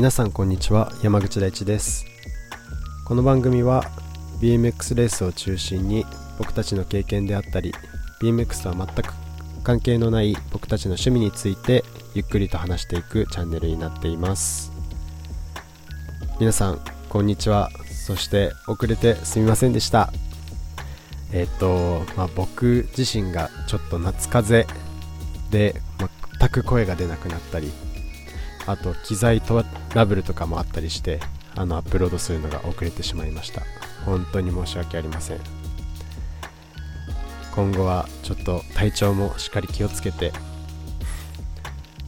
[0.00, 0.90] 皆さんこんにちは。
[1.02, 2.06] 山口大地です。
[3.04, 3.84] この番組は
[4.40, 6.06] BMX レースを中心に
[6.38, 7.74] 僕たちの経験であったり
[8.22, 9.12] BMX とは全く
[9.62, 11.84] 関係のない僕たちの趣味について
[12.14, 14.72] ゆっくりと話していくチャンネルになっています。
[16.40, 17.68] 皆さんこんにちは。
[18.06, 20.14] そして遅れてすみませんでした。
[21.30, 24.80] えっ、と、まあ、僕自身がちょっと夏風邪
[25.50, 25.74] で
[26.38, 27.70] 全く声が出なくなったり
[28.70, 31.20] あと機材トラブルとかもあったりして
[31.56, 33.62] あのアップロードするのが遅れてしまいました。
[34.04, 35.38] 本当に申し訳ありません。
[37.54, 40.32] 今後はちょっと体調もしっかり気をつけて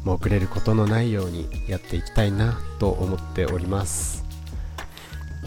[0.05, 4.25] もう遅れることのないようにやっていきたいなと思っております。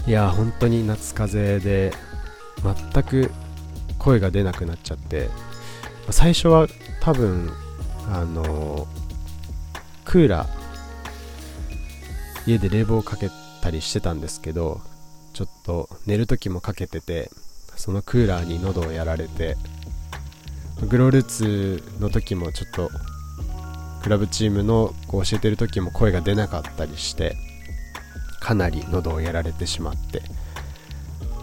[0.05, 1.93] いや本当に夏風邪で
[2.91, 3.31] 全く
[3.97, 5.29] 声が出なくなっちゃって
[6.11, 6.67] 最初は
[7.01, 7.51] 多分
[8.11, 8.87] あの
[10.03, 10.64] クーラー
[12.45, 13.29] 家で冷房かけ
[13.61, 14.81] たりしてたんですけど
[15.33, 17.29] ちょっと寝る時もかけてて
[17.75, 19.57] そのクーラーに喉をやられて
[20.89, 22.89] グロールーツの時もちょっと
[24.03, 27.35] クラブチームのこう教えてる時も声が出なかったりして
[28.39, 30.21] かなり喉をやられてしまって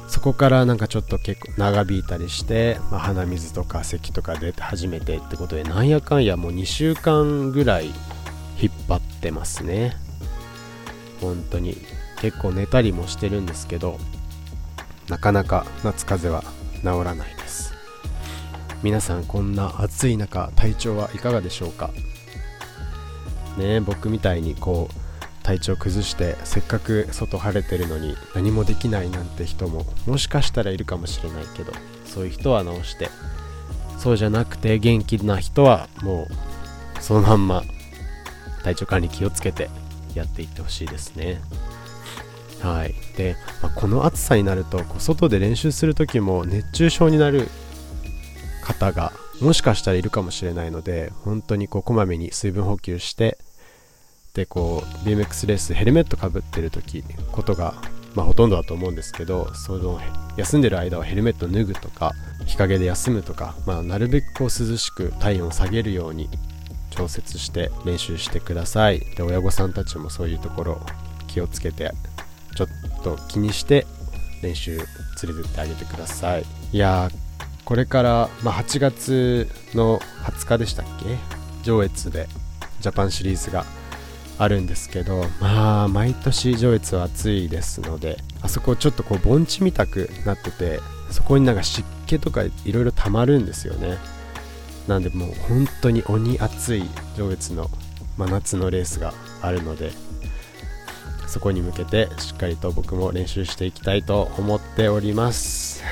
[0.06, 7.86] そこからなんかちょっと結構長引いたりして、まあ、鼻水とか咳とか出て始めてってことでなんやかんやもう2週間ぐらい
[8.60, 9.96] 引っ張ってますね。
[11.26, 11.76] 本当に。
[12.20, 13.98] 結構寝たりもしてるんですけど
[15.08, 17.74] なかなか夏風邪は治らないです。
[18.84, 21.90] 皆さんこんな暑い中体調はいかがでしょうか？
[23.58, 31.72] ね僕みたいにこう体調崩してせっかく外晴れてるのに何もできないなんて人ももしかしたらいるかもしれないけど
[32.06, 33.08] そういう人は直して
[33.98, 37.64] そうじゃなくて元気な人はもうそのまんま
[38.62, 39.68] 体調管理気をつけて
[40.14, 41.40] やっていってほしいですね。
[42.60, 42.94] はい。
[43.16, 47.48] で、まあ、この暑さになるとこう外で練習する時も熱中症になる
[48.62, 53.38] 方がもしかしたらいるかもしれないので本当にこうこまめに水分補給して
[54.34, 57.02] でこう BMX レースヘルメットかぶってる時
[57.32, 57.74] ことが、
[58.14, 60.00] まあ、ほとんどだと思うんですけどその
[60.36, 62.12] 休んでる間はヘルメット脱ぐとか
[62.46, 66.28] 日陰で休むとか、まあ、なるべくこう涼しく体温を下げるように
[66.92, 69.00] 調節して練習してください。
[69.16, 70.80] で親御さんたちもそういうところ
[71.26, 71.90] 気をつけて
[72.54, 72.68] ちょっ
[73.02, 73.86] と気にして
[74.42, 74.84] 練習連
[75.36, 76.44] れてってあげてください。
[76.72, 77.10] いや
[77.64, 81.16] これから、まあ、8月の20日でしたっけ？
[81.62, 82.28] 上越で
[82.80, 83.64] ジャパンシリーズが
[84.38, 90.80] あるんですけどまあ毎年上越は暑いですのであそこちょっとこう盆地みたくなってて
[91.10, 93.96] そこになんか湿気とかいろいろ溜まるんですよね。
[94.86, 96.84] なんでもう本当に鬼暑い
[97.16, 97.68] 上越の
[98.16, 99.90] 真夏のレースがあるので
[101.26, 105.82] そこに向けてしっかりと僕も練習していきたいと思っております。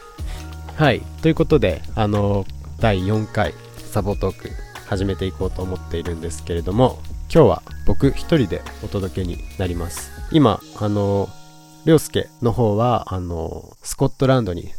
[0.76, 1.00] はい。
[1.22, 2.44] ということであの
[2.78, 3.54] 第4回
[3.90, 4.50] サボトーク
[4.86, 6.98] 始めていこうと思っているんですけれども
[7.32, 10.10] 今日は僕一人でお届けになります。
[10.30, 11.30] 今あの
[11.86, 14.74] 涼介の方はあのスコットランドに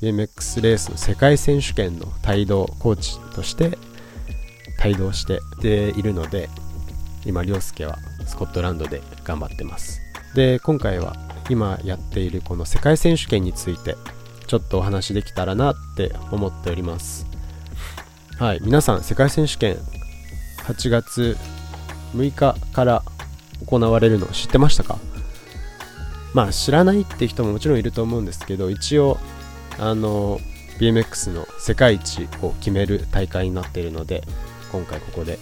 [0.00, 3.76] BMX レースの世界選手権の帯同コーチとして
[4.84, 6.48] 帯同してでいるので
[7.26, 10.00] 今涼介はスコットランドで頑張ってます。
[10.34, 11.16] で今回は
[11.50, 13.96] 今やっているこの世界選手権について
[14.46, 17.26] ちょっとお話できたらなって思っております。
[18.38, 19.76] はい皆さん世界選手権
[20.58, 21.36] 8月
[22.14, 23.02] 6日から
[23.66, 24.98] 行われるの知ってましたか？
[26.34, 29.18] まあ知らないって人ももちろんいると思うんですけど一応
[29.78, 30.40] あの
[30.78, 34.22] BMX の世界一を決める大会になっているので
[34.70, 35.38] 今回ここで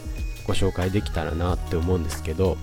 [0.46, 2.56] ご紹介できたらなって思うんですけど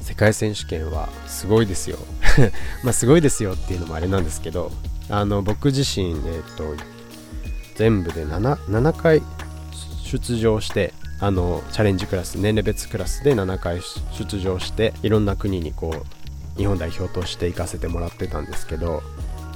[0.00, 1.98] 世界選手権はすごいですよ。
[2.82, 4.72] まあすごいですよっていうのもあれなんですけど
[5.08, 6.74] あの僕自身、えーと、
[7.76, 9.22] 全部で 7, 7回
[10.04, 13.80] 出場してあのチャレンジクラス年齢別クラスで7回
[14.12, 16.04] 出場していろんな国にこ
[16.56, 19.02] う日本代表として行かせてもらってたんですけど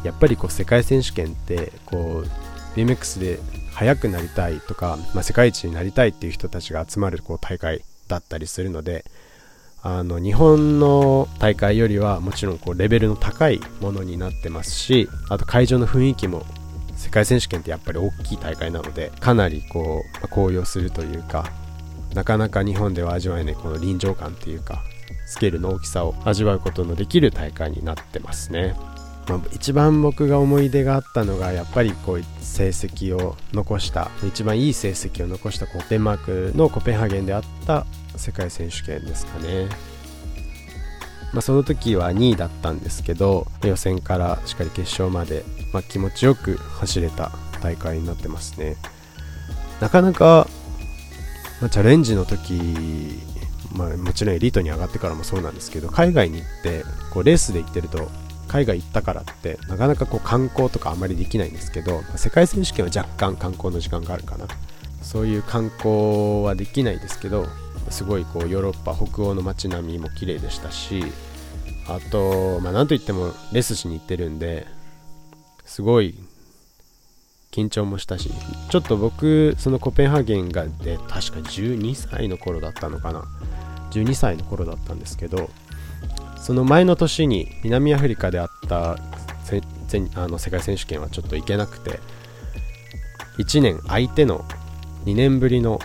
[0.05, 3.41] やっぱりこう世界選手権ってこう BMX で
[3.73, 9.05] 速くなりたいとか、まあ、世界一になりたいっていう人たちが集まるこう大会だったりするので
[9.83, 16.45] あの日本の大会よりはもちろんこうレベルの高いものになってますしあと会場の雰囲気も
[16.97, 21.51] 世界選手権ってやっぱり大きい大会なのでかなりこう、まあ、高揚するというか
[22.15, 24.83] なかなか日本では味わえないこの臨場感っていうか
[25.27, 28.75] スケールの大きさを味わうことのできる大会になってますね。
[29.29, 37.87] まあ、一番僕が思い出があったのがやっぱりこう成績を残した一番いい成績を残したこうデンマークのコペンハーゲンであった
[38.17, 39.69] 世界選手権ですかね。
[41.33, 48.77] まあ、その時は2位だったんですけど予選からしっかり決勝まで、まあ、気持ちよく走れた大会になってますね。
[49.81, 50.47] なかなか、
[51.61, 53.19] まあ、チャレンジの時、
[53.73, 58.09] まあ、もちろんエリートに上がってからもそうなんですけど海外に行ってこうレースで行ってると
[58.49, 64.47] 海外行ったからってなかなかこう観光とかあまりできないんですけど、世界選手権は若干観光の時間があるかな。
[65.05, 67.47] そういう観光はできないですけど
[67.91, 71.05] すごいこうヨーロッパ北欧の街並みも綺麗でしたし
[71.87, 74.67] あと、まあ、なんといってもレスしに行ってるんで
[75.67, 76.15] すごい
[77.53, 78.31] 緊張もしたし
[78.71, 83.25] ちょっと僕そのコペンハーゲンがで確か12歳の頃だったのかな。
[83.91, 85.49] 12歳の頃だったんですけど
[86.45, 92.01] その前の年に南アフリカであったあの世界選手権はちょっと行けなくて
[93.39, 94.45] 1年相手の
[95.07, 95.79] 2年ぶりの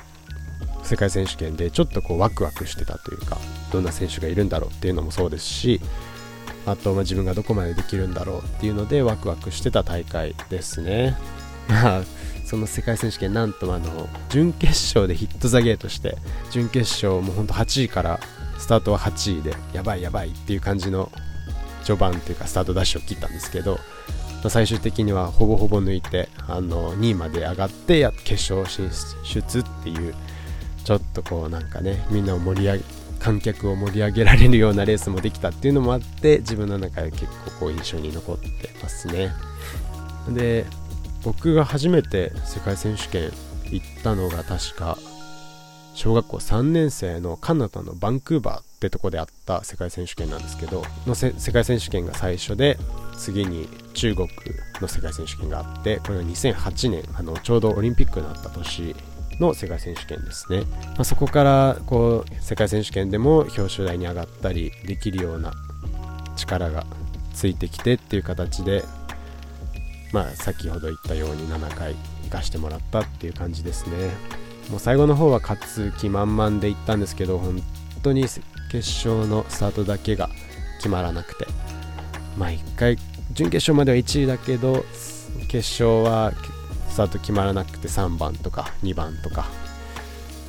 [0.83, 3.37] 世界選手権でちょっとこうワクワクしてたというか
[3.71, 5.79] どんな選手がいるんだろうっていうのもそうですし
[6.65, 11.15] あとま自分がどこまでできるんだろうっていうのでワクワクしてた大会ですね。
[11.69, 12.03] ま あ
[12.43, 16.17] その世界選手権なんとあの準決勝でヒットザゲートして
[16.51, 18.19] 準決勝もうほんと8位から
[18.59, 21.11] スタートは8位でやばいやばいっていう感じの
[21.83, 23.79] 序盤っていうかスタートダッシュを切ったんですけど
[24.43, 28.89] ま最終的にはほぼほぼ抜いてあの2位まで上がってや決勝進
[29.23, 30.13] 出っていう
[30.83, 32.83] ちょっとこうなんかねみんなを盛り上げ
[33.19, 39.31] 観客を盛り上げられるようなレースもできたっていうのもあって自分の中で結構こう印象に残ってますね。
[40.29, 40.65] で
[41.23, 43.29] 僕が初めて世界選手権
[43.71, 44.97] 行ったのが確か
[45.99, 52.77] 小学校3年生のカナダのバンクーバーってとこであった世界選手権なんですけどの世界選手権が最初で
[53.17, 54.29] 次に中国
[54.79, 58.95] の世界選手権があってこれが2008年あのちょうどオリンピックになった年
[59.41, 65.51] の世界選手権ですね、まあ、そこからこう世界選手権でも表彰台に上がったりできるような
[66.37, 66.85] 力が
[67.33, 68.85] ついてきてっていう形で
[70.13, 71.93] まあ先ほど言ったように7回
[72.23, 74.48] 行かしてもらったっていう感じですね。
[74.69, 77.61] もう最後の方は勝つ気満々で行ったんですけど本
[78.03, 78.23] 当に
[78.71, 80.29] 決勝のスタートだけが
[80.77, 81.45] 決まらなくて
[82.37, 82.97] まあ1回
[83.31, 84.85] 準決勝までは1位だけど
[85.47, 86.31] 決勝は
[86.89, 89.45] スタート決まらなくて3番とか2番とか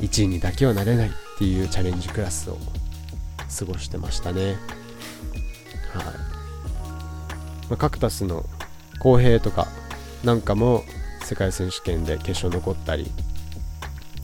[0.00, 2.58] 1位にだけはなれないっていうチャレンジクラスを
[3.58, 4.56] 過ごしてましたね。
[5.92, 6.04] はい、
[7.68, 8.44] まあ、カクタスの
[9.00, 9.66] 公平とか
[10.24, 10.84] なんかも
[11.24, 13.10] 世界選手権で決勝残ったり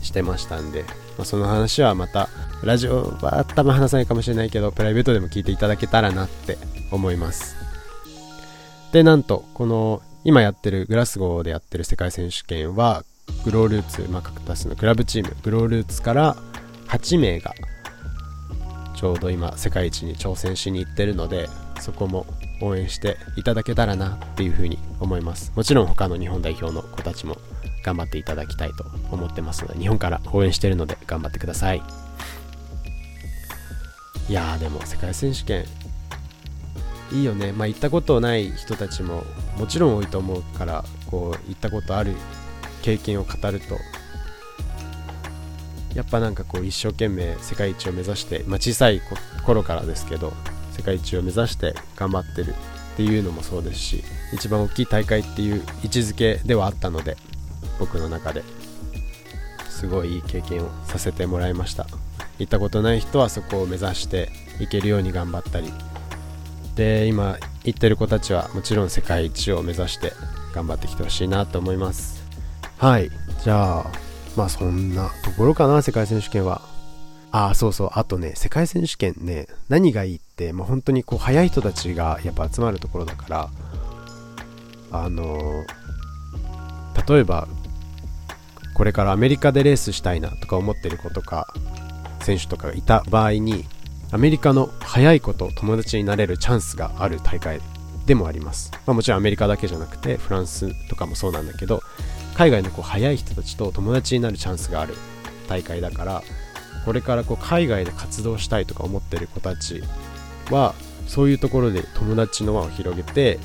[0.06, 0.84] してましたんで、
[1.18, 2.28] まあ、その話はまた
[2.62, 6.56] ラジオは多分話さないかもしれないけどプライベートでも聞いていただけたらなって
[6.90, 7.56] 思います。
[8.92, 13.04] でなんとこの今やってるグラスゴーでやってる世界選手権は
[13.44, 16.36] グロールーツ、まあ、カクタスのクラブチームグロールーツから
[16.88, 17.52] 8名が
[18.96, 21.48] ちょうど今世界一に挑戦しに行ってるので
[21.80, 22.26] そこも
[22.62, 25.52] 応援していただけたらなっていうふうに思います。
[25.54, 27.36] もちろん他の日本代表の子たちも
[27.86, 31.82] 頑張っていただきたいと思ってますので日本から応援してるので頑張ってください。
[34.28, 35.64] いやーでも世界選手権
[37.12, 37.52] いいよね。
[37.52, 39.22] まあ行ったことない人たちも
[39.56, 42.16] もちろん多いと思うからこう行ったことある
[42.82, 43.76] 経験を語ると
[45.94, 49.00] やっぱなんかこう一生懸命世界一を目指して、まあ、小さい
[49.44, 50.32] 頃からですけど
[50.72, 57.16] 世界一を目指して頑張ってるっていうのもそうですし一番大きい大会っていう位置づけではあったので
[57.78, 58.42] 僕の中で
[59.68, 61.86] すごいいい経験をさせてもらいました。
[62.38, 64.30] 行ったことない人はそこを目指して
[64.60, 65.72] いけるように頑張ったり。
[66.74, 70.12] で今行ってる子たちはもちろん世界一を目指して
[70.54, 72.22] 頑張ってきてほしいなと思います。
[72.78, 73.10] はい。
[73.42, 73.86] じゃあ
[74.36, 76.62] まあそんなところかな世界選手権は。
[77.32, 77.90] ああそうそう。
[77.92, 83.50] あとね世界選手権ね何がいいって、まあ、本当にこう速い人たちがやっぱ集まるところだから
[84.92, 87.48] あのー、例えば
[88.76, 91.48] これからアメリカでレースしたいなとか思ってる子とか
[92.20, 93.64] 選手とかがいた場合に
[94.12, 97.62] アメリカの速い子と友達になれるチャンスがある大会
[98.04, 101.80] でもあります、まあ、もちろんアメリカだけじゃなくてフランスとかもそうなんだけど
[102.34, 104.92] 海外のこう速い人たちと友達になるチャンスがある
[105.48, 106.22] 大会だから
[106.84, 109.82] これからこう海外で活動したいとか思ってる子たち
[110.50, 110.74] は
[111.06, 113.38] そういうところで友達の輪を広げて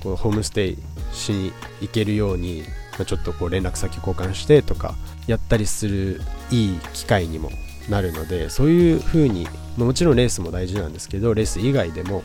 [0.00, 0.78] こうホームステイ
[1.12, 2.62] しに行けるように
[3.00, 4.94] まあ、ちょっとこう連絡先交換してとか
[5.26, 7.50] やったりするいい機会にも
[7.88, 12.22] なるのでそういう風にもちろんレースも大事なんですけどレース以外でも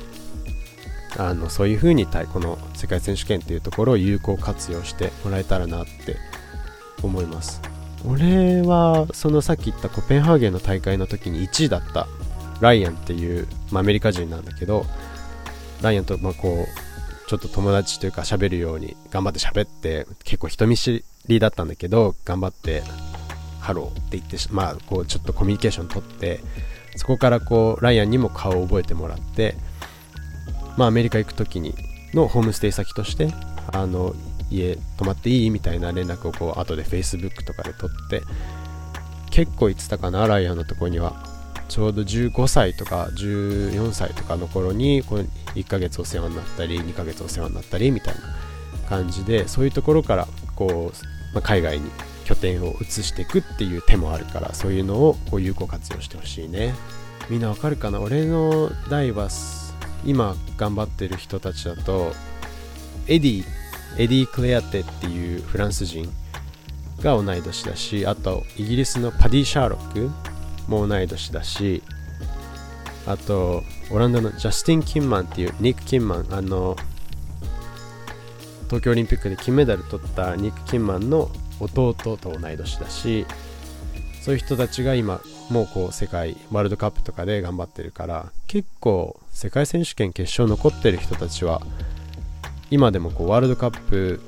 [1.18, 6.18] あのそういう風にこの世界選手権っていうところを有効活用してもらえたらなって
[7.02, 7.62] 思います。
[8.06, 12.08] 俺はそのさっき言ったコペンハーゲンの大会の時に1位だった
[12.60, 14.86] ライアンっていうまあ、アメリカ人なんだけど
[15.82, 16.85] ライアンとまあこう
[17.28, 22.84] ちょっと友達というか喋るように頑張って喋って結構人見知りだったんだけど頑張って
[23.60, 26.40] ハローって言ってまあこうちょっとコミュニケーション取って
[26.96, 29.56] そこからこうライアンにも顔を覚えてもらって
[30.78, 31.74] まあアメリカ行く時に
[32.14, 33.30] のホームステイ先として
[33.74, 34.14] あの
[34.52, 38.22] 家泊まっていいみたいな連絡をこう後で Facebook とかで取って
[39.32, 41.35] 結構言ってたかなライアンのとこには
[41.68, 45.24] ちょうど15歳とか14歳とかの頃にこの
[45.56, 48.22] 1ヶ月お世話になったり2ヶ月お世話になったりみたいな
[48.88, 51.90] 感じでそういうところからこう、まあ、海外に
[52.26, 56.74] 拠点を移していくっていう手もあるからそういうのをこう有効活用してほしいね。
[57.30, 58.00] みんなわかるかな？
[58.00, 59.30] 俺の代は
[60.06, 62.12] 今頑張ってる人たちだと
[63.08, 63.44] エディ
[63.98, 66.12] エディ・クレアテっていうフランス人
[67.02, 70.12] が同い年だしあとイギリスのパディ・シャーロック
[70.68, 71.84] も同い年だし
[73.06, 76.76] あとオランダのジャスティン・キンマンっていうニック・キンマンあの
[78.66, 81.30] 東京オリンピックで金メダル取ったニック・キンマンの
[81.60, 83.26] 弟と同い年だし
[84.22, 91.62] そういう人たちが今もうこう世界ワールドカップとかで頑張ってるから結構世界選手権決勝残ってる人たちは
[92.72, 94.20] 今でもこうワールドカップ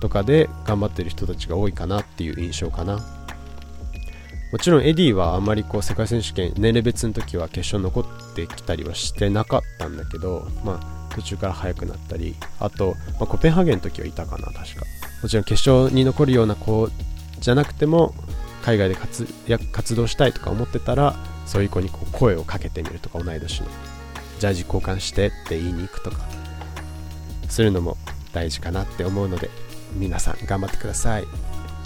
[0.00, 3.17] とかで頑張ってる人たちが多いかなっていう印象かな。
[4.50, 14.86] もちろんエディはあまりこう世界選手権年齢別の時は決勝残ってきたりはしてなかったんだけどまあ途中から速くなったりあと、まあ、コペンハーゲンの時はいたかな確か。
[15.22, 16.88] もちろん決勝に残るような子
[17.40, 18.14] じゃなくても
[18.62, 19.26] 海外で活
[19.72, 23.66] 活動したいとか思ってたらそういう子にこう声をかけてみるとか同い年の
[24.38, 26.18] ジャージ交換してって言いに行くとか
[27.48, 27.96] するのも
[28.32, 29.50] 大事かなって思うので
[29.94, 31.24] 皆さん頑張ってください。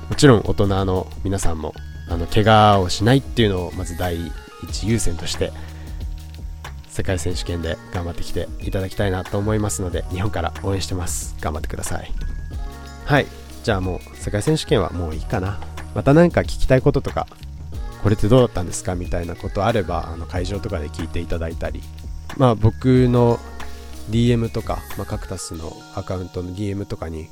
[0.09, 1.75] もちろん大人の皆さんも
[2.09, 4.17] あの怪我をしないっていうのをまず第
[4.63, 5.53] 一優先として
[6.89, 11.35] 世界選手権で頑張ってきていただきたいなと思いますので日本から応援してます。
[11.41, 12.13] 頑張ってください。
[13.07, 13.27] はい。
[13.65, 15.59] じゃあもう世界選手権はもういいかな。
[15.95, 17.27] また何か聞きたいこととか
[18.03, 21.83] これってどうだったんですかみたいなことあればあの会場とかで聞いていただいたり。
[22.37, 23.39] まあ僕の
[24.11, 27.29] DM とか、まあ、カクタスのアカウントの DM とかに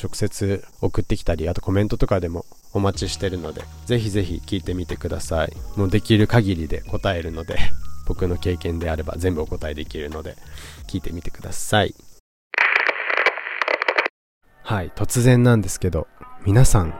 [0.00, 5.52] 直接送ってきたりあとコメントとかでもお待ちしてるのでぜひぜひ聞いてみてください。
[5.76, 7.58] もうできる限りで答えるので
[8.06, 10.36] 僕の経験であれば全部お答えできるので
[10.86, 11.94] 聞いてみてください。
[14.62, 16.06] はい突然なんですけど
[16.44, 16.92] 皆さん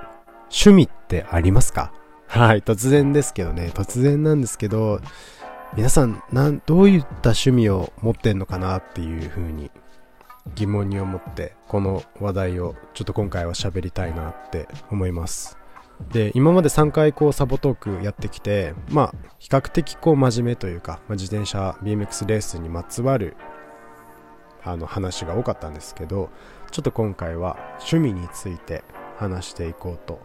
[0.45, 1.93] 趣味ってありますか？
[2.27, 3.71] はい突然ですけどね。
[3.75, 5.01] 突然なんですけど
[5.77, 9.71] 皆さんなんどういった趣味を持ってんのかなっていうふうに
[10.55, 15.58] 疑問に思ってこの話題をちょっと今回は喋りたいなって思います。
[16.12, 23.37] で今まで3回こうサボトークやってきてまあ比較的こう真面目というか、まあ、自転車 BMX レースにまつわる
[24.64, 26.31] あの話が多かったんですけど
[26.71, 28.85] ちょっと今回は趣味について
[29.17, 30.21] 話していこうと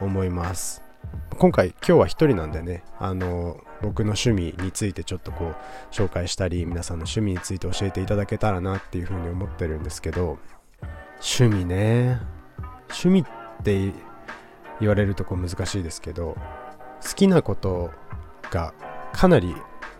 [0.00, 0.82] 思います。
[1.38, 5.56] 今回今日は一人なんでねあの僕の趣味についてちょっとこう
[5.90, 10.38] 紹介したり皆さんの趣味について教えていただけたらなっていうふうに思ってるんですけど
[11.20, 12.20] 趣味ね。
[12.88, 13.92] 趣味って
[14.80, 16.36] 言われるとこ難しいですけど
[17.02, 17.90] 好きなこと
[18.50, 18.74] が
[19.12, 19.54] かなり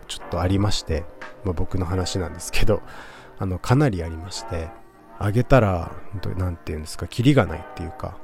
[0.07, 1.05] ちょっとありまして、
[1.43, 2.81] まあ、僕の話なんですけど
[3.39, 4.69] あのかなりありまして
[5.17, 5.91] あげたら
[6.37, 8.17] 何て言うんですかキリがないっていうか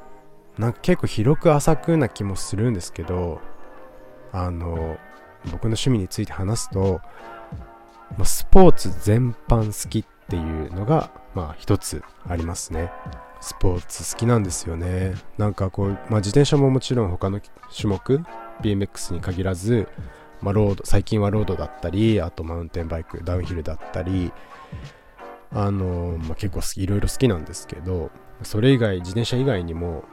[0.58, 3.42] なんか結構広く浅くな気もするんですけど
[4.32, 4.98] あの
[5.46, 7.02] 僕の趣味について話すと、
[8.18, 12.92] まあ、スポーツ全般好きっていうのがまあ一つありますね。
[13.42, 15.14] スポーツ好きなんですよね。
[15.38, 17.40] なんかこう、まあ、自転車ももちろん他の
[17.76, 18.22] 種目
[18.62, 19.88] BMX に限らず、
[20.42, 24.32] まあ、ロード最近はロードだったりあとマウンテンバイクダウンヒルだったり
[25.52, 28.12] あの、まあ、結構いろいろ好きなんですけど
[28.44, 30.04] それ以外自転車以外にも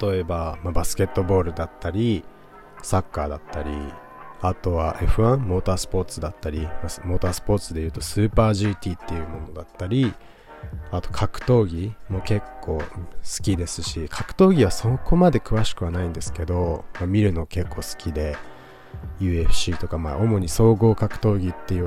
[0.00, 2.24] 例えば、まあ、バスケットボールだったり
[2.82, 3.70] サッカーだったり
[4.40, 6.60] あとは F1 モータースポーツだったり
[7.04, 10.12] モータースポーツでいうとスーパー GT っていうものだったり
[10.90, 12.84] あと格闘技も結構好
[13.42, 18.36] きですし格闘技はそこまで詳しくはないんですけど、まあ、見るの結構好きで
[19.20, 21.82] UFC とかまあ主に総合格闘技って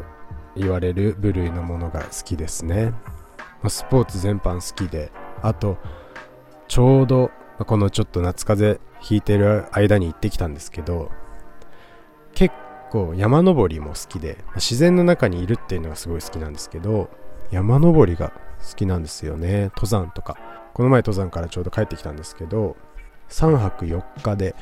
[0.55, 2.97] 言われる部類のものが好きですね、ま
[3.63, 5.11] あ、スポーツ全般好きで
[5.41, 5.77] あと
[6.67, 11.11] ちょうどこのちょっと夏風邪ひいてる間に行ってきたんですけど
[12.37, 12.53] 結
[12.91, 17.09] 構山登りも好きで、まあ、自然の中にいるっていうのがすごい好きなんですけど
[17.49, 19.71] 山登りが好きなんですよね。
[19.75, 20.37] 登山とか。
[20.75, 22.77] この前登山からちょうど帰ってきたんですけど
[23.29, 24.55] 3泊4日で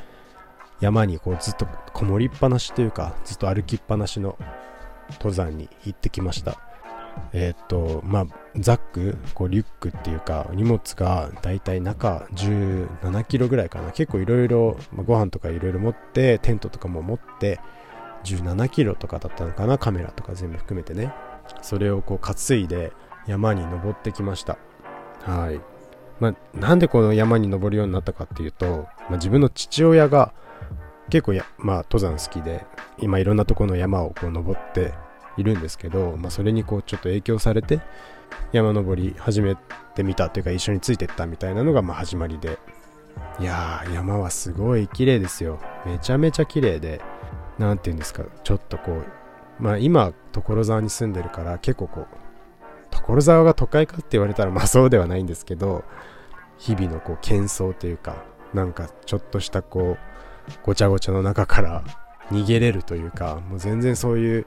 [0.80, 4.38] 山にこうずっとこもりっぱなしというかずっと歩きっぱなしの
[5.10, 6.58] 登山に行ってきました。
[7.32, 13.92] えっ、とまあザックこうリュックっていうか荷物がだいたい中17キロぐらいかな。
[13.92, 17.60] 結構いろいろご飯とかいろいろ持ってテントとかも持って
[18.24, 19.78] 17キロとかだったのかな。
[19.78, 21.12] カメラとか全部含めてね。
[21.62, 22.92] それをこう担いで
[23.26, 24.58] 山に登ってきました。
[25.22, 25.60] はい。
[26.20, 30.32] まあ、なんでこの山に登るようになったかっていうと、まあ、自分の父親が
[31.10, 32.64] 結構や、まあ、登山好きで
[32.98, 34.94] 今いろんなところの山をこう登って
[35.36, 37.80] いるんですけど、まあ、それにこうちょっと影響されて
[38.52, 39.56] 山登り始め
[39.94, 42.58] てみたというか一緒についてったみたいなのがま始まりで。
[43.40, 45.58] いやー山はすごい綺麗ですよ。
[45.86, 47.00] めちゃめちゃ綺麗で
[47.58, 52.06] 何て言うんですかちょっとこうまあ今所沢に住んでるから結構こう
[52.90, 55.84] 所沢が都会かって言われたらまあそうではないんですけど
[56.58, 61.84] 日々のこう喧騒というかなんかちょっとしたこうごちゃごちゃの中から
[62.30, 64.46] 逃げれるというかもう全然そういう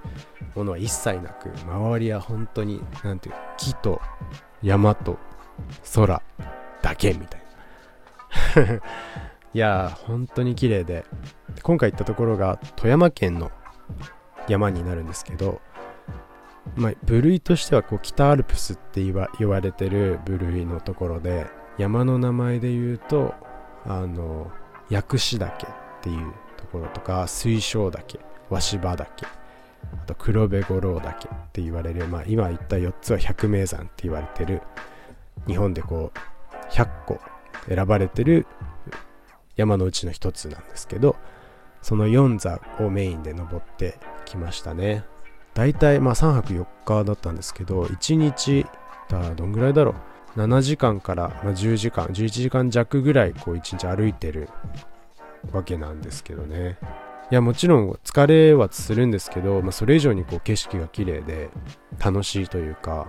[0.56, 4.02] ものは一切なく周りは本当に何ていう木と
[4.62, 5.18] 山と
[5.96, 6.22] 空
[6.82, 7.42] だけみたい
[8.68, 8.74] な。
[9.52, 11.06] いやー本当に綺麗で。
[11.64, 13.52] 今回行ったところが富山県の
[14.48, 15.60] 山になるんですけど
[16.76, 23.34] まあ、部類としてはこう北アルプスって言わ言われてる部類のところで山の名前で言うと
[23.86, 24.52] あの
[24.90, 25.70] 薬師岳っ
[26.02, 29.26] ていうところとか水晶岳鷲羽岳
[29.94, 34.62] あと黒部五郎岳って言われる、まあ、今言った4つは百名山って言われてる
[35.48, 37.20] 日本でこう100個
[37.68, 38.46] 選ばれてる
[39.56, 41.16] 山のうちの一つなんですけど
[41.82, 45.06] その4座をメインで登ってきましたね。
[45.54, 48.66] 大体まあ3泊4日だったんですけど1日
[49.08, 49.96] だどんぐらいだろ
[50.36, 54.50] う？7時間から、10時間11時間弱ぐらいこう1日歩いてる
[55.52, 56.78] わけなんですけどね。
[57.32, 61.50] いやもちろん疲れはするんですけど、まあ、それ以上にこう景色が綺麗で
[62.04, 63.08] 楽しいというか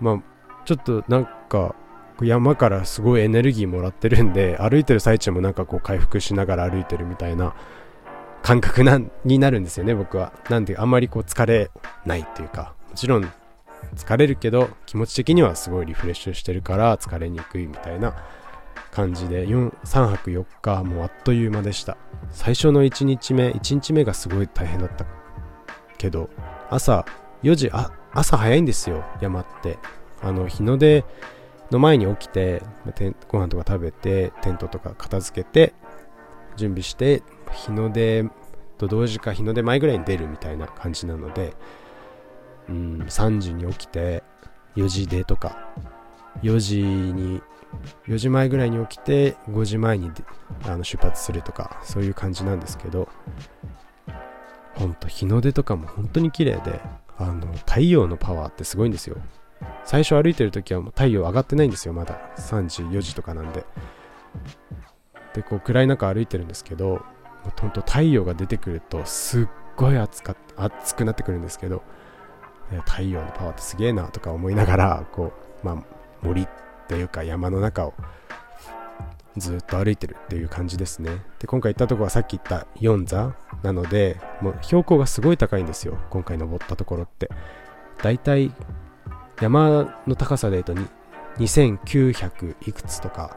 [0.00, 0.22] まあ
[0.64, 1.76] ちょっとなんか
[2.20, 7.54] 山からすごいエネルギーもらってるんで歩いてる最中もなんかこう回復しながら歩いてるみたいな
[8.42, 10.32] 感覚なになるんですよね僕は。
[10.50, 11.70] なんであんまりこう疲れ
[12.04, 12.74] ないっていうか。
[12.90, 13.32] もちろん
[13.94, 18.14] 疲れるけど気持ち的にはすごいリフレッシュしてるから疲れにくいみたいな
[18.90, 19.70] 感じで3
[20.08, 21.96] 泊4日もうあっという間でした。
[22.30, 25.06] 最初の1日目1日目がすごい大変だった
[25.98, 26.30] けど
[26.70, 27.04] 朝
[27.42, 29.78] 4時あ朝早いんですよ山って。
[30.22, 31.04] あの日の出
[31.70, 32.62] の前に起きて
[33.28, 35.74] ご飯とか食べてテントとか片付けて
[36.56, 38.24] 準備して日の出
[38.78, 41.54] と同時か日の出前ぐらいに出るみたいな感じなので
[42.68, 44.22] うん3時に起きて
[44.76, 45.58] 4時出とか
[46.42, 47.42] 4時に
[48.06, 50.10] 4時前ぐらいに起きて5時前に
[50.64, 53.08] あの出発するとかそういう感じなんですけど
[54.74, 56.80] ほんと日の出とかも本当に綺麗で
[57.18, 59.16] あの太陽のパワーってすごいんですよ。
[59.84, 62.18] 最初歩いてる時はもう太陽上がってないんですよまだ。
[62.36, 63.64] 3時4時とかなんで。
[65.34, 67.04] でこう暗い中歩いてるんですけど
[67.60, 71.82] ほんと太陽が出てくるとすっごい暑か暑くなってくるんですけど
[72.86, 75.32] 太陽のパワーってすげえなとか思いながらこ
[75.62, 75.84] う、まあ、
[76.22, 76.46] 森
[76.84, 77.94] っていうか山の中を
[79.36, 81.22] ずっと歩いてるっていう感じですね。
[81.38, 85.96] で今回行ったとこはさっき言った4座なのでもう標高がすごい高いんですよ。
[86.10, 87.30] 今回登ったところって。
[88.02, 88.52] だいたい
[89.40, 90.82] 山の高さで言うと
[91.38, 93.36] 2900いくつとか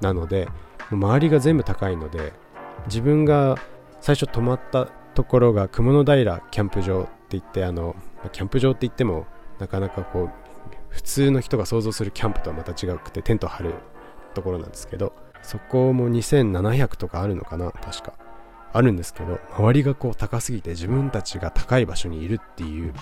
[0.00, 0.48] なので
[0.90, 2.32] 周りが全部高いので
[2.86, 3.56] 自分が
[4.00, 7.94] 最初泊まったところが雲の平キャンプ場って言ってあの
[8.32, 9.26] キャンプ場って言っても
[9.58, 10.30] なかなかこう
[10.90, 13.74] 普通の人が想像するキャンプとはまた違くてテント張る
[14.34, 18.12] ところなんですけどそこも2700とかあるのかな確か。
[18.72, 22.94] あるんですけど周りがこう高すぎて自分たちが高い場所にいるっていう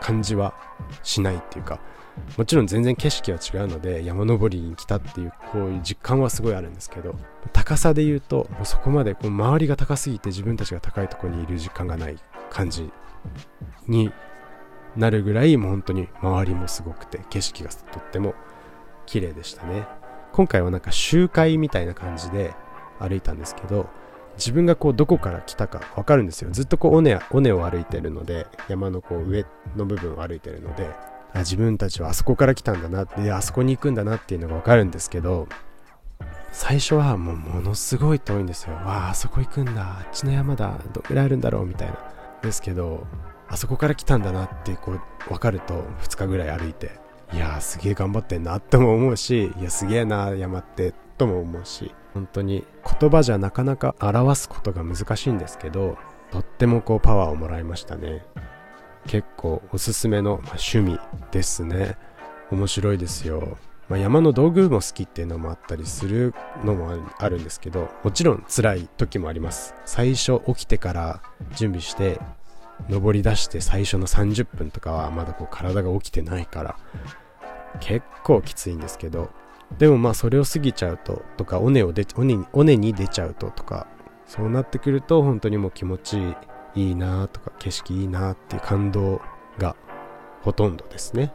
[0.00, 0.54] 感じは
[1.02, 1.80] しないっていうか
[2.36, 7.14] もちろん全然景色は違うので山登りに来たっていうこういう実感はすごいあるんですけど
[7.52, 12.16] 高さで言うともうそこまでこう周りが高すぎて自分たちが高いとこにいる実感がない
[12.50, 12.90] 感じ
[13.86, 14.12] に
[14.96, 18.34] なるぐらいもう本当に周りもすごくて景色がとっても
[19.04, 19.86] 綺麗でしたね。
[20.32, 22.54] 今回はなんか集会みたいな感じで
[22.98, 23.88] 歩いたんですけど
[24.36, 26.50] 自分がこうどこから来たか分かるんですよ。
[26.50, 30.90] ずっとこう尾根尾根を歩いてるので山のこう上の部分を歩いてるので
[31.32, 35.48] あ自分たちはあそこから来たんだなってあそこに行くんだなっていうのが分かるんですけど
[36.52, 38.74] 最初はもうものすごい遠いんですよ。
[38.74, 39.82] わああそこ行くんだ。
[39.82, 40.78] あっちの山だ。
[40.92, 41.96] どれぐらいあるんだろうみたいな。
[42.42, 43.06] ですけど
[43.48, 46.90] あそこから来たんだなってこう分かると2日ぐらい歩いて
[47.32, 52.64] いやーすげえ頑張ってんなっても思うしいやすげえな山ってとも思うし本当に
[53.00, 55.98] 言葉じゃなかなか表すことが難しいんですけど
[56.30, 58.24] とってもこうパワーをもらいましたね。
[59.06, 60.98] 結構おすすめの、趣味
[61.30, 61.96] ですね。
[62.50, 63.56] 面白いですよ、
[63.88, 66.32] まあ、山の道具も好きっていうのもあったりする
[66.64, 69.74] のもあるんですけどもちろん辛い時もあります。
[69.84, 71.22] 最初起きてから
[71.56, 72.20] 準備して
[72.88, 76.78] 登り出して最初の30分とかはまだこう体が起きてないから
[77.80, 79.30] 結構きついんですけど
[79.78, 83.88] でもまあそれを過ぎちゃうととか尾根を出尾根尾根に出ちゃうととか
[84.26, 86.36] そうなってくると本当にもう気持ち
[86.74, 89.20] いいなとか景色いいなっていう感動
[89.58, 89.74] が
[90.42, 91.32] ほとんどですね。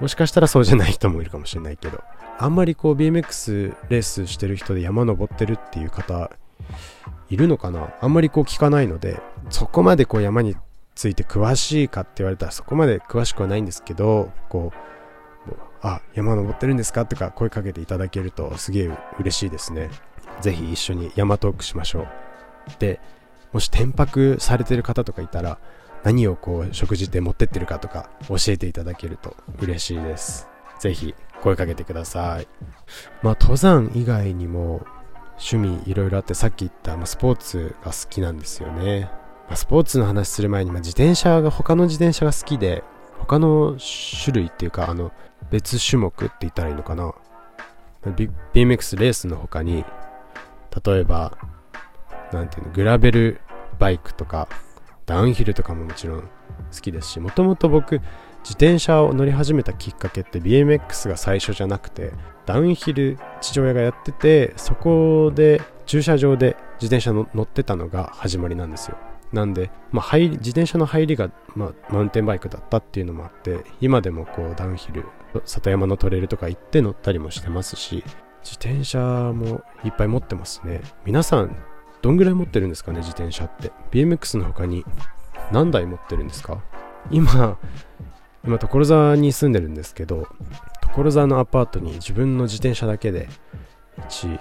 [0.00, 2.02] もしかしたらそうじゃない人もいるかもしれないけど
[2.38, 6.30] あんまりこう BMX レースしてる人で山登ってるっていう方
[7.28, 7.94] いるのかな？
[8.00, 10.56] あんまりこう聞かないのでそこまでこう山に
[10.94, 19.90] ついて詳しいかって言われたらそこまで詳しくはないんですけどこうあ山登ってるんですかとか声かけていただけるとすげえ嬉しいですね。
[20.40, 22.08] ぜひ一緒に山トークしましょう。
[22.78, 23.00] で
[23.52, 25.58] もし転泊されてる方とかいたら
[26.02, 30.48] 何をこう食事で持ってってるかとか教えていただけると嬉しいです。
[30.78, 32.48] ぜひ声かけてください。
[33.22, 34.86] まあ登山以外にも
[35.36, 39.10] 趣味いろいろあってさっき言った、まあ、スポーツが好きなんですよね、
[39.48, 42.82] まあ、スポーツの話する前に、まあ、自転車が他の自転車が好きで
[43.18, 43.76] 他の
[44.24, 45.12] 種類っていうかあの
[45.50, 47.14] 別種目って言ったらいいのかな。
[48.52, 49.84] BMX レースの他に
[50.84, 51.38] 例えば
[52.32, 53.40] なんていうのグラベル
[53.78, 54.48] バイクとか
[55.06, 56.28] ダウンヒルとかももちろん好
[56.82, 58.00] きですしもともと僕
[58.42, 62.12] 自転車を乗り始めたきっかけって BMX が最初じゃなくて
[62.44, 68.98] ダウンヒル父親がやっててそこで駐車場で自転車乗ってたのが始まりなんですよ。
[69.34, 75.04] なんで、まあ、入り自転車の入りが、まあ、マウンテンバイクだったっていうのもあって今でもこうダウンヒル
[75.44, 78.04] 里山のトレイルとか行って乗ったりもしてますし
[78.42, 79.00] 自転車
[79.34, 80.82] もいっぱい持ってますね。
[81.04, 81.56] 皆さん
[82.02, 84.84] どんぐらい持ってるんですかね自転車って？BMX の他に
[85.50, 86.62] 何台持ってるんですか？
[87.10, 87.58] 今
[88.44, 90.28] 今所沢に住んでるんですけど
[90.82, 93.28] 所沢のアパートに自分の自転車だけで
[94.08, 94.38] 1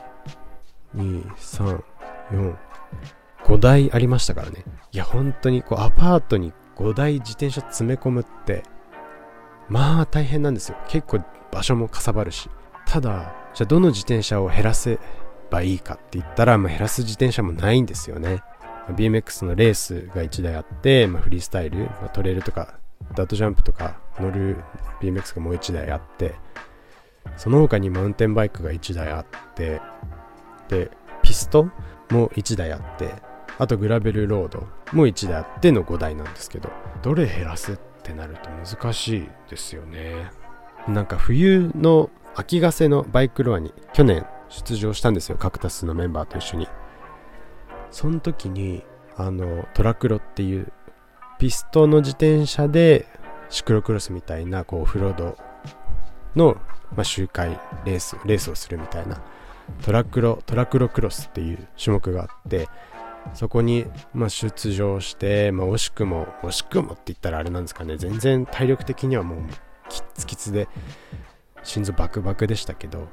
[0.95, 1.83] 2 3
[2.31, 2.55] 4
[3.45, 4.63] 5台ありましたからね。
[4.91, 8.63] いや本当にこうアパートに5台自転車詰め込むって
[9.69, 10.77] まあ大変なんですよ。
[10.87, 12.49] 結構場所もかさばるし。
[12.85, 14.99] ただじゃあどの自転車を減らせ
[15.49, 18.43] ばいいかって言ったら、まあ、減らす自転車もないんですよね。
[18.89, 22.79] BMX のレースが1台あって、まあ、フリースタイル、まトレイルとか
[23.15, 24.57] ダートジャンプとか乗る
[25.01, 26.35] BMX がもう1台あって
[27.37, 29.25] その他にマウンテンバイクが1台あっ
[29.55, 29.81] て
[30.67, 31.65] でピスト
[32.09, 33.13] も1台あって
[33.59, 36.69] あとグラベルロードも1台あっての5台なんですけど
[37.01, 40.31] どれ減らすってなると難しいですよね。
[40.87, 45.37] なんか冬の秋ヶ瀬のバイクロアに去年出場したんですよ。
[45.37, 46.67] カクタスのメンバーと一緒に。
[47.91, 48.83] その時に
[49.15, 50.71] あのトラクロっていう
[51.37, 53.07] ピストの自転車で
[53.49, 55.37] シクロクロスみたいなこうオフロード
[56.35, 56.57] の、
[56.95, 59.21] まあ、周回レースレースをするみたいな
[59.83, 62.67] トラクロトラクロクロスっていう種目があって
[63.33, 67.97] そこに、まあ、出場して、まあ、惜しくも惜しくもって言ったらあれなんですかね。
[67.97, 69.39] 全然体力的にはもう
[69.89, 70.67] キッツキツで
[71.63, 73.07] 心臓バクバクでしたけど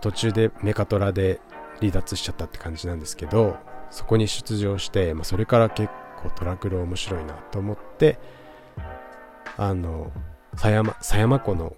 [0.00, 1.40] 途中でメカトラで
[1.80, 3.56] 離脱しちゃったって感じなんですけど
[3.90, 8.18] そこに出場して、まあ、それから結構トラクル面白いなと思って
[9.56, 10.12] あの
[10.56, 11.76] 狭山湖の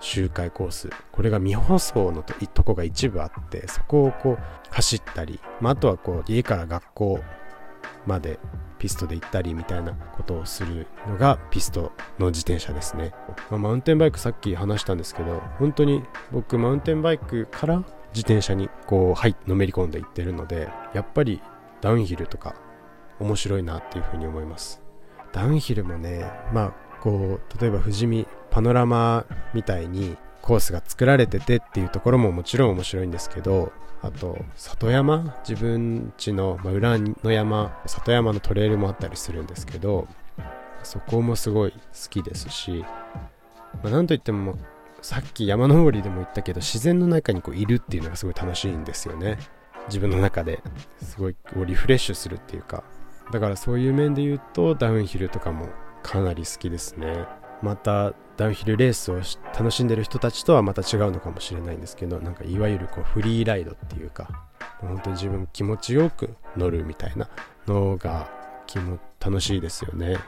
[0.00, 0.90] 周回コース。
[1.12, 4.38] これが未舗装のとこが一部あってそこをこう
[4.70, 7.20] 走ったり、まあ、あとはこう家から学校
[8.06, 8.38] まで
[8.78, 13.12] ピストで行ったりみたいなことをするのがピストの自転車ですね、
[13.50, 17.78] まあ、マウンテンバイクさっき話したんですけど本当に僕マウンテンバイクから
[18.14, 21.42] 自転車にこうはいのめり込んでいってるのでやっぱり
[21.80, 22.54] ダウンヒルとか
[23.18, 24.82] 面白いなっていうふうに思います。
[25.32, 35.36] ダウンヒルもねまあこう例えば富士見パノラマみたいにコースが作られててっていうところももちろん面白いんですけどあと里山？
[35.46, 40.08] 自分家の、まあ、裏の山里山のトレイルもあったりするんですけど
[40.82, 42.82] そこもすごい好きですし、
[43.82, 44.56] まあ、なんといっても
[45.02, 49.36] さっき山登りでも言ったけど自然の中にこういるっていうのがすごい楽しいんですよね。
[49.88, 50.62] 自分の中で。
[51.02, 52.84] すごいこうリフレッシュするっていうか。
[53.32, 55.68] だからそういう面で言うとダウンヒルとかも
[56.02, 57.26] かなり好きですね。
[57.60, 59.16] またダウンヒルレースを
[59.58, 64.48] 楽しんでる人たちとはまた違うのかもしれないんですけどなんかいわゆるこうフリーライドっていうか
[64.80, 67.28] 本当に自分気持ちよく乗るみたいな
[67.66, 68.30] のが
[68.66, 70.18] 気も楽しいですよね。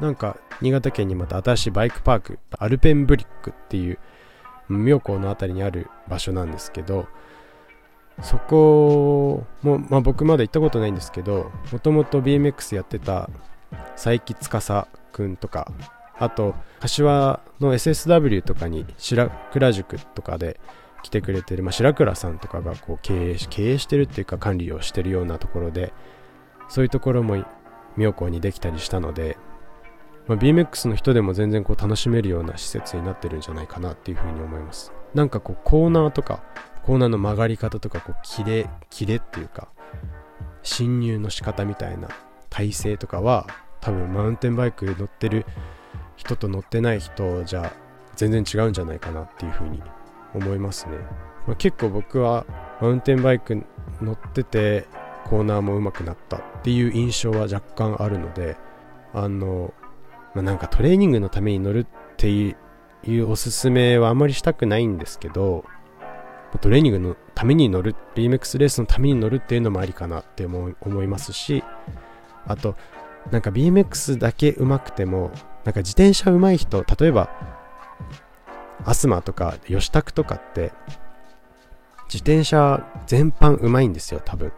[0.00, 3.98] なんか新潟県にまた新しいバイクパークアルペンブリックっていう
[4.68, 7.06] 妙高の辺りにある場所なんですけど
[8.22, 13.28] そこも、まあ、僕まだ行ったことないんですけどもともと BMX やってた
[13.96, 15.70] 佐伯司くんとか
[16.18, 20.60] あと柏の SSW とかに白倉塾とかで
[21.02, 25.92] 来てくれてる、まあ、白倉さんとかがこう経営経営してるっていうか管理をしてるようなところで
[26.68, 27.44] そういうところも
[27.96, 29.36] 妙高にできたりしたので、
[30.26, 34.92] まあ、BMX の人でも全然こう楽しめるような施設になってるんじゃないかなっていうふうに思います。
[35.12, 36.42] なんかこうコーナーとか
[36.84, 39.68] コーナーの曲がり方とかこうキレキレっていうか
[40.62, 42.08] 侵入の仕方みたいな
[42.50, 43.46] 体勢とかは
[43.80, 45.46] 多分マウンテンバイク乗ってる
[46.16, 47.72] 人と乗ってない人じゃ
[48.16, 49.82] 全然違うんじゃないかなっていうふうに
[50.34, 50.96] 思いますね、
[51.46, 52.46] まあ、結構僕は
[52.80, 53.64] マウンテンバイク
[54.00, 54.86] 乗ってて
[55.24, 58.56] コーナーも上手くなったっていう印象は若干あるので
[59.12, 59.72] あの、
[60.34, 62.54] まあ、なんかトレーニングのために乗るってい
[63.06, 65.64] うおすすめはあんまりしたくないんですけど
[66.60, 71.64] トレーニングのために乗る BMX レースのために乗るっていうのもありかなって思いますし
[72.46, 72.76] あと
[73.30, 75.32] なんか BMX だけ上手くても
[75.64, 77.30] なんか自転車上手い人例えば
[78.84, 80.72] アスマとか吉拓とかって
[82.06, 84.52] 自転車全般うまいんですよ多分。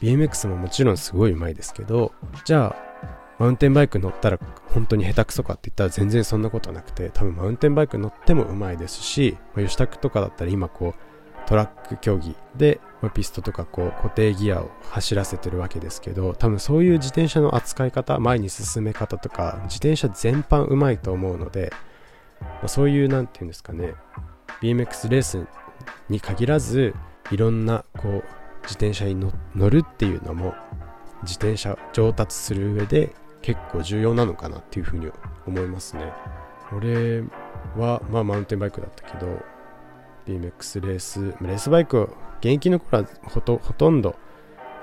[0.00, 2.12] BMX ももちろんすごい上手いですけど
[2.44, 2.88] じゃあ
[3.38, 12.80] マウンテンバイク乗ったら本当に下手くそかって言ったら全然そんなことなくて多分マウンテンバイク乗っても上手いですし、まあ、吉拓とかだったら今こうトラック競技で、
[13.14, 21.72] ピストとかこう固定ギアを走らせてるわけですけど多分そういう自転車の扱い方前に進め方とか自転車全般うまいと思うので、
[22.40, 23.94] まあ、そういう何て言うんですかね
[24.60, 25.46] BMX レース
[26.08, 26.94] に限らず
[27.30, 28.12] いろんなこう
[28.62, 29.14] 自転車に
[29.54, 30.54] 乗るっていうのも
[31.22, 35.10] 自転車上達する上で結構重要なのかなっていうふうに
[35.46, 36.12] 思いますね。
[36.72, 37.22] 俺
[37.76, 39.40] はまあマウンテンバイクだったけど
[40.28, 42.04] BMX レースレースバイクを
[42.40, 44.16] 現役の頃はほとほとんど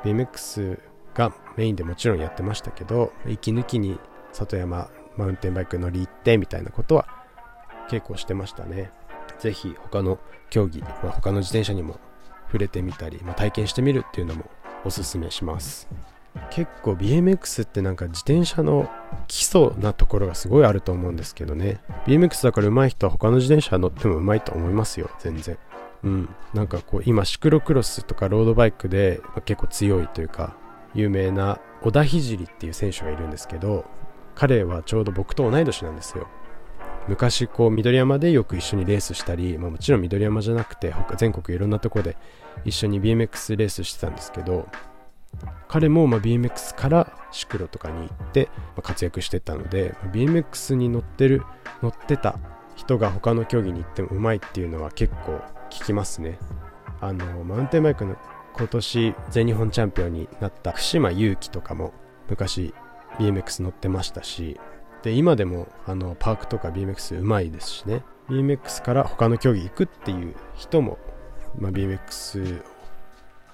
[0.03, 0.79] BMX
[1.13, 3.99] がメインでもちろんやってましたけど息抜きに
[4.33, 7.07] 里山マウンテンバイク乗り行ってみたいなことは
[7.89, 8.91] 結構してましたね。
[9.39, 11.99] ぜひ他の競技、まあ、他の自転車にも
[12.47, 14.49] 触れてみたり、まあ、体験してみるっていうのも
[14.83, 15.87] おすすめします。
[16.49, 18.89] 結構 BMX ってなんか自転車の
[19.27, 21.79] 基礎なところがすごいあると思うんですけどね。
[22.05, 25.09] BMX だから上手い人は他の自転車乗っても上手いと思いますよ。
[25.19, 25.57] 全然。
[26.03, 26.29] うん。
[26.53, 30.55] なんかこう今シクロクロスとかロードバイクで、結構強いというか
[30.93, 33.85] 有名な小田聖っていう選手がいるんですけど
[34.33, 36.27] 彼はちょうど僕と同い年なんですよ。
[37.07, 42.17] 昔こう緑山でよく一緒にレースしたり、まあ、もちろん緑山じゃなくて他全国いろんなとこで
[42.63, 44.67] 一緒に BMX レースしてたんですけど
[45.67, 48.49] 彼もま BMX からシクロとかに行って
[48.81, 51.43] 活躍してたので BMX に乗ってる
[51.81, 52.39] 乗ってた
[52.75, 56.37] 人が他の競技に行ってもうまいっていうのは結構聞きますね。
[57.01, 58.15] あのマウンテンバイクの
[58.57, 61.93] 今年全日本チャンピオンになった福島勇樹とかも
[62.29, 62.73] 昔
[63.17, 64.59] BMX 乗ってましたし
[65.03, 68.03] で今でもあのパークとか BMX うまいですしね。
[68.29, 70.97] BMX から他の競技行くっていう人も、
[71.59, 72.63] まあ、BMX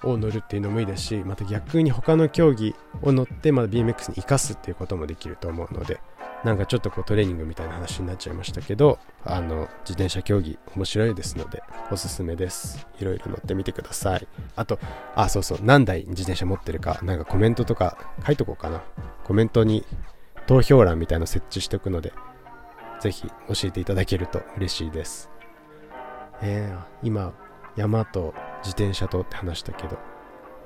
[0.04, 6.00] を乗るっていうのもいいですしまた逆に他の競技を乗ってまだ BMX に生かすっていうこともできると思うので
[6.44, 12.86] なんかちょっとこうトレーニングみたいな話になっちゃいましたけどあの自転車競技面白いですのでおすすめです。
[12.98, 14.26] いろいろ乗ってみてください。
[14.56, 14.80] あと
[15.14, 18.82] あそうそう何台自転車持ってるかなんかコメントとか書いとこうかな。
[19.22, 19.84] コメントに
[20.48, 22.12] 投票欄みたいの設置しておくので
[23.00, 25.30] ぜひ教えていただけると嬉しいです。
[26.42, 27.32] えー、今
[27.76, 29.98] 山と自転車とって話したけど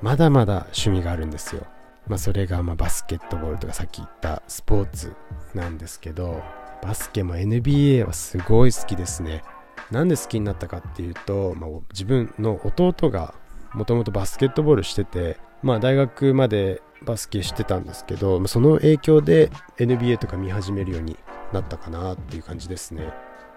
[0.03, 1.67] まだまだ趣味があるんですよ。
[2.07, 5.15] まあそれがまあバスケットボールとかさっき言ったスポーツ
[5.55, 6.43] なんですけど
[6.83, 9.43] バスケも NBA はすごい好きですね。
[9.91, 13.35] なんで好きになったかっていうと、まあ、自分の弟が
[13.73, 21.17] もともとバスケットボールしててまあ大学までバスケしてたんですけどその影響で NBA とか見始めるように
[21.53, 23.13] なったかなっていう感じですね。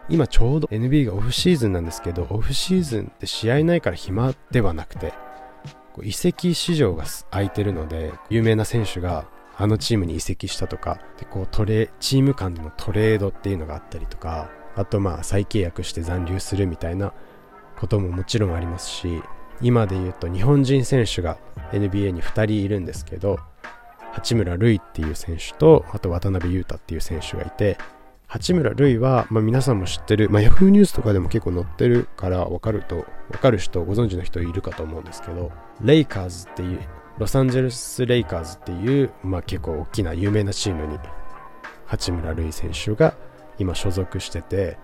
[0.09, 5.13] 今ちょうど NBA がオフシーズンなんですけどオフシーズンって試合ないから暇ではなくて
[6.01, 17.13] 移籍市場が空いてるので有名な選手があのチームに移籍したとかでこうトレチーム間でのトレードっていうのがあったりとかあとまあ再契約して残留するみたいな
[17.77, 19.21] ことももちろんありますし
[19.61, 21.37] 今で言うと日本人選手が
[21.71, 23.39] NBA に2人いるんですけど
[24.13, 27.77] 八村塁っていう選手とあと渡辺裕太っていう選手がいて
[28.31, 36.79] 八村塁は、まあ、皆さんも知ってる、まあ、Yahoo ニュースとかでも結構載ってるから分かると分かる人ご存知の人いるかと思うんですけどレイカーズっていう
[37.17, 40.99] ロサンゼルス・レイカーズっていう、まあ、結構大きな有名なチームに
[41.87, 43.15] 八村塁選手が
[43.57, 44.77] 今所属してて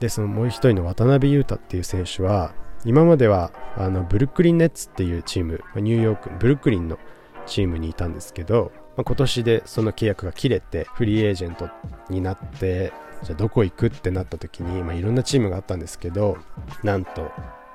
[0.00, 2.54] でそのもう一人の渡辺裕太っていう選手は
[2.86, 6.98] 今まではあのブルックリン・ネッツっていうチームニューヨークブルックリンの
[7.44, 11.68] チームにいたんですけど、まあ、今年でその契約が切れてフリーエージェント
[12.08, 16.38] になってじゃあどこ行くってなった時に、まあ、いろんなチームがあったんですけど
[16.82, 17.30] なんと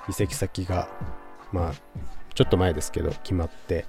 [0.09, 0.89] 移籍先が
[1.51, 1.73] まあ
[2.33, 3.85] ちょっと前ですけど決まって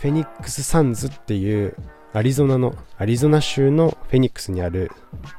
[0.00, 1.76] フェニックス・サンズっていう
[2.12, 4.90] アリゾナのアリゾナ州のフェニックスにある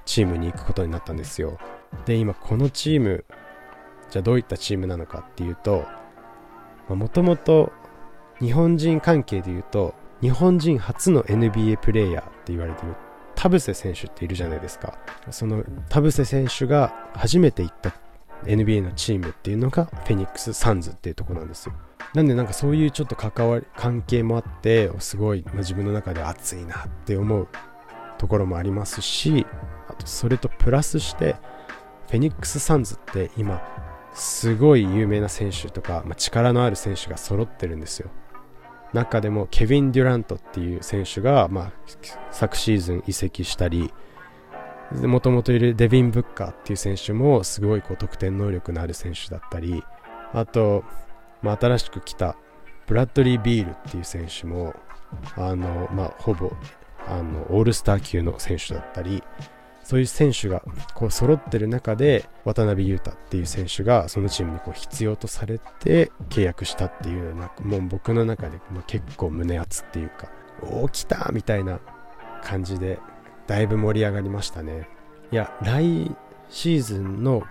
[0.05, 1.57] チームに行くことになったんですよ。
[2.05, 3.25] で今このチーム
[4.09, 5.85] じゃあどういったチームなのかっていうと
[6.89, 7.71] もともと
[8.39, 12.95] 日本人関係で言うと日本人初の NBA プレーヤーって言われてる
[13.35, 14.97] 田臥選手っているじゃないですか。
[15.29, 17.93] その田臥選手が初めて行った
[18.45, 21.73] NBA のチームっていうのがフェニックス・サンズっていうとこなんですよ。
[22.13, 27.47] なんでなんかそういうちょっと関わり関係もあってすごい、まあ、自分の中で熱いなって思う
[28.17, 29.45] ところもありますし
[29.89, 31.35] あとそれとプラスして
[32.07, 33.61] フェニックス・サンズって今
[34.13, 38.09] すごい有名な選手とか、まあ、力のある選手が揃ってるんですよ。
[38.95, 41.71] 中でもケビン・デュラントっていう選手が、まあ、
[42.31, 43.93] 昨シーズン移籍したり
[44.91, 49.83] もともといるデビン・ブッカーっていう選手もすごいこう得点能力のある選手だったり
[50.33, 50.83] あと、
[51.41, 52.37] まあ、新しく来た
[52.87, 54.73] ブラッドリー・ビールっていう選手も
[55.35, 56.51] あの、まあ、ほぼ
[57.07, 59.23] あのオールスター級の選手だったり
[59.85, 60.63] そういう選手が
[60.95, 70.27] こう揃ってる中で渡辺裕太っていう選手がそのチームにこう必要とされて契約したっていうなもう僕の中で結構胸熱っていうか
[70.63, 71.79] おお来たみたいな
[72.43, 72.99] 感じで
[73.45, 74.89] だいぶ盛り上がりましたね。
[75.31, 76.11] いや来
[76.49, 77.43] シーズンの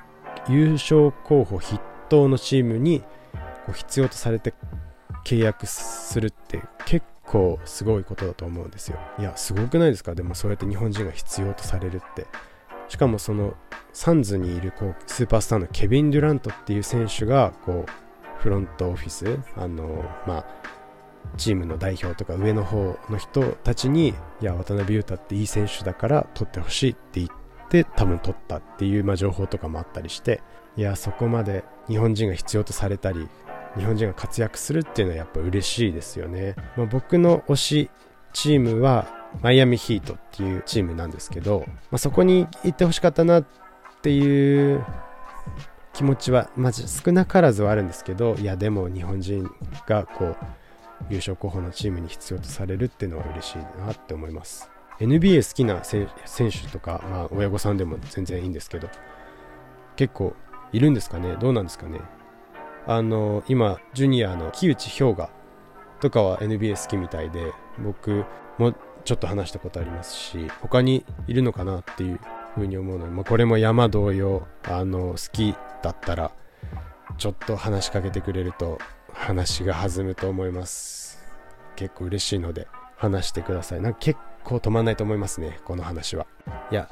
[0.49, 3.01] 優勝候補筆頭のチームに
[3.65, 4.55] こう必要とされて
[5.25, 8.99] 契約するって結構すごいことだと思うんですよ。
[9.19, 10.15] いやすごくないですか？
[10.15, 12.27] でもそうやって日本人が必要とされるって。
[12.89, 13.55] しかもその
[13.93, 20.47] サンズにいるこうスーパースターのケビン・デュラントっていう選手がこうフロントオフィスあのまあ
[21.39, 30.43] チームの代表とか上の方の人たちにいや渡辺裕太っていい選手だから取ってほしいって言って多分取ったっていう、まあ、情報とかもあったりして。
[30.77, 33.29] いやそこまで日本人が必要とされたり
[33.77, 37.91] 日本人が活躍するっていうのはやっぱ嬉しいですよね、まあ、僕の推し
[38.33, 39.07] チームは
[39.43, 43.45] マイアミヒートっていうチームなんですけど、まあ、そこに行ってほしかったなっ
[44.03, 44.85] ていう
[45.93, 49.51] 気持ちはまず少なからずはあるんですけどいやでも日本人
[49.87, 50.37] がこう
[51.11, 54.71] 優勝候補のチームに必要とされるっていうのは嬉しいなって思います。
[55.01, 56.09] NBA 好きな選
[56.51, 58.89] 手とか、まあ、親御さんでも全然いいんですけど
[59.97, 60.35] 結構
[60.73, 61.37] いるんですかね？
[61.41, 62.01] どうなんですかね？
[62.87, 65.31] あの今ジュニアの木内氷河
[66.01, 68.25] とかは NBA 好きみたいで僕
[68.59, 72.21] もちょっと話したことありますし他にいるのかなっていう
[72.55, 76.33] 風に思うので、まあ、これも山同様あの好きだったら
[77.19, 78.79] ちょっと話しかけてくれると
[79.13, 81.23] 話が弾むと思います。
[81.77, 83.81] 結構嬉しいので話してください。
[83.81, 86.27] なんか結構止まんないと思いますねこの話は。
[86.71, 86.89] いや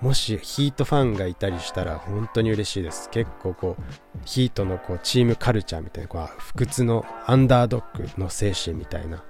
[0.00, 3.08] もしヒートファンがいたりしたら本当に嬉しいです。
[3.10, 3.82] 結構こう
[4.24, 9.22] ヒートのこうチームカルチャーみたいなこう不屈のアンダードッグの精神みたいな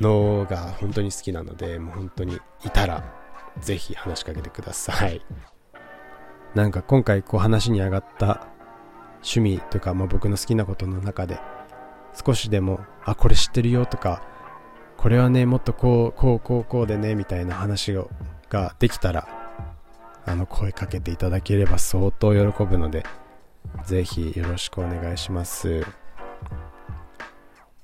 [0.00, 3.04] のが本当に好きなのでもう本当にいたら
[3.60, 5.20] ぜひ話しかけてください。
[6.54, 8.48] なんか今回こう話に上がった
[9.22, 11.38] 趣味というか、まあ、僕の好きなことの中で
[12.24, 14.22] 少しでもあこれ知ってるよとか
[14.96, 18.10] これはねもっとこうこうこうこうでねみたいな話を
[18.48, 19.39] ができたら
[20.26, 23.04] あの声かけていただければ相当喜ぶので
[23.86, 25.84] ぜひよろしくお願いします。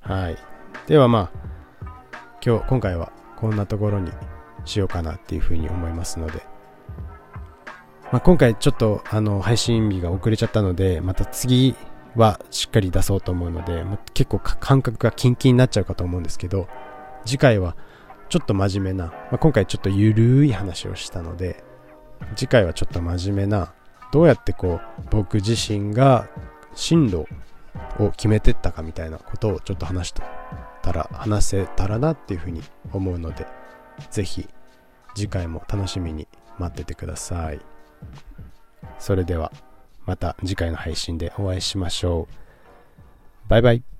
[0.00, 0.36] はい。
[0.86, 1.46] ではまあ
[2.44, 4.12] 今日今回はこんなところに
[4.64, 6.42] しようかなっていうふうに思いますので、
[8.12, 11.74] まあ、今回ちょっとあの配信日が遅れちゃったのでまた次
[12.14, 13.84] はしっかり出そうと思うので、
[14.14, 16.66] 結構感覚がキンキンになっちゃうかと思うんですけど
[17.26, 17.76] 次回は
[18.28, 21.62] ちょっと真面目な、まあ、今回ちょっとゆるい話をしたので
[22.34, 23.72] 次回はちょっと真面目な
[24.12, 26.28] どうやってこう僕自身が
[26.74, 27.26] 進路
[27.98, 30.14] を決めてったかみたいなことをちょっと話し
[30.82, 32.62] たら話せたらなっていうふうに
[32.92, 33.46] 思うので
[34.10, 34.48] 是非
[35.14, 37.60] 次回も楽しみに待っててください。
[38.98, 39.52] それでは
[40.04, 43.48] また次回の配信でお会いしましょう。
[43.48, 43.95] バイバイ。